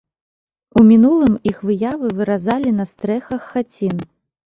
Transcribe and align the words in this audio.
У 0.81 0.83
мінулым 0.91 1.35
іх 1.51 1.61
выявы 1.71 2.07
выразалі 2.23 2.77
на 2.81 2.91
стрэхах 2.97 3.41
хацін. 3.55 3.97